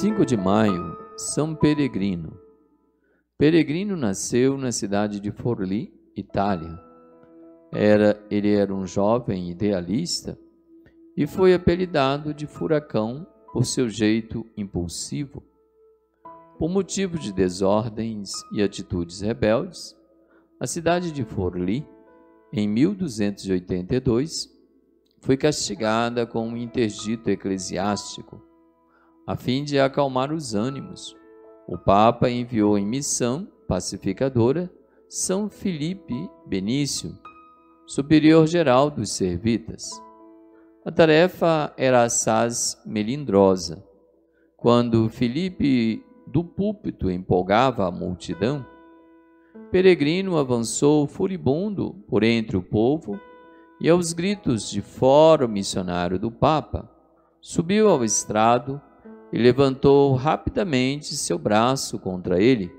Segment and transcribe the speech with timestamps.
[0.00, 2.38] 5 de maio, São Peregrino.
[3.36, 6.78] Peregrino nasceu na cidade de Forlì, Itália.
[7.72, 10.38] Era, ele era um jovem idealista
[11.16, 15.42] e foi apelidado de Furacão por seu jeito impulsivo.
[16.58, 19.96] Por motivo de desordens e atitudes rebeldes,
[20.60, 21.86] a cidade de Forlì,
[22.52, 24.50] em 1282,
[25.20, 28.50] foi castigada com um interdito eclesiástico
[29.30, 31.16] a fim de acalmar os ânimos.
[31.68, 34.68] O Papa enviou em missão pacificadora
[35.08, 37.16] São Felipe Benício,
[37.86, 39.88] superior geral dos servitas.
[40.84, 43.84] A tarefa era assaz melindrosa.
[44.56, 48.66] Quando Felipe do púlpito empolgava a multidão,
[49.70, 53.20] Peregrino avançou furibundo por entre o povo
[53.80, 56.90] e, aos gritos de fora missionário do Papa,
[57.40, 58.80] subiu ao estrado
[59.32, 62.70] e levantou rapidamente seu braço contra ele.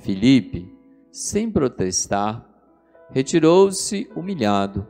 [0.00, 0.74] Filipe,
[1.10, 2.44] sem protestar,
[3.10, 4.86] retirou-se humilhado,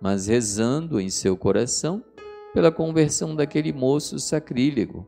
[0.00, 2.02] mas rezando em seu coração
[2.54, 5.06] pela conversão daquele moço sacrílego.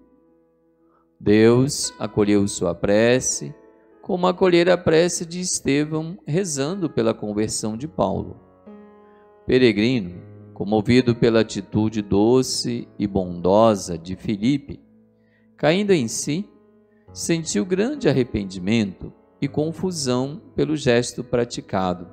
[1.18, 3.54] Deus acolheu sua prece,
[4.02, 8.40] como acolher a prece de Estevão rezando pela conversão de Paulo.
[9.46, 10.20] Peregrino,
[10.54, 14.80] comovido pela atitude doce e bondosa de Filipe,
[15.56, 16.48] caindo em si,
[17.12, 22.08] sentiu grande arrependimento e confusão pelo gesto praticado.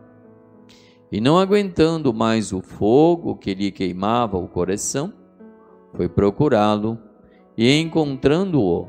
[1.12, 5.14] E não aguentando mais o fogo que lhe queimava o coração,
[5.94, 6.98] foi procurá-lo
[7.58, 8.88] e, encontrando-o,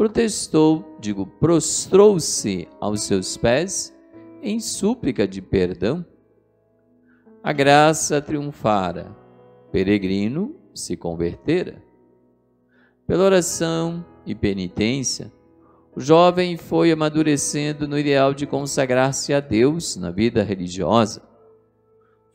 [0.00, 3.94] protestou, digo, prostrou-se aos seus pés
[4.42, 6.02] em súplica de perdão
[7.42, 9.14] a graça triunfara,
[9.70, 11.82] peregrino se convertera.
[13.06, 15.30] Pela oração e penitência,
[15.94, 21.20] o jovem foi amadurecendo no ideal de consagrar-se a Deus na vida religiosa.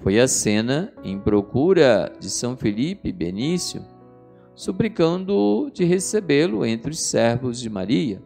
[0.04, 3.84] Foi a cena em procura de São Felipe Benício,
[4.56, 8.22] suplicando de recebê-lo entre os servos de Maria.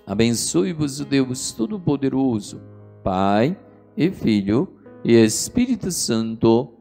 [0.05, 2.61] Abençoe-vos o Deus Todo-Poderoso,
[3.05, 3.57] Pai
[3.97, 4.67] e Filho
[5.05, 6.73] e Espírito Santo.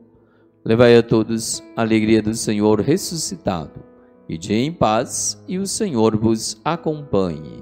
[0.66, 3.80] Levai a todos a alegria do Senhor ressuscitado.
[4.28, 7.62] E de em paz, e o Senhor vos acompanhe.